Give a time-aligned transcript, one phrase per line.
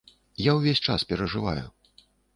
[0.45, 1.65] Я ўвесь час перажываю.